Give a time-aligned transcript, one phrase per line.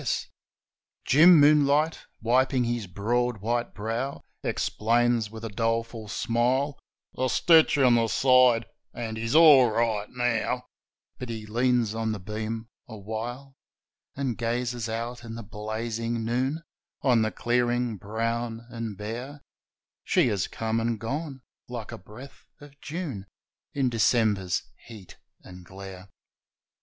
[0.01, 5.49] 54 TO THE SHEARING SHED Jim Moonlight, wiping his broad, white brow, Explains, with a
[5.49, 6.79] doleful smile:
[7.11, 10.63] 1 A stitch in the side,' and' he's all right now'
[11.19, 13.53] But he leans on the beam awhile,
[14.15, 16.63] And gazes out in the blazing noon
[17.03, 19.43] On the clearing, brown and bare
[20.03, 23.27] She has come and gone, like a breath of June,
[23.75, 26.09] In December's heat and glare.